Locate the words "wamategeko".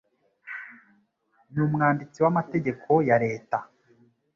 2.25-2.91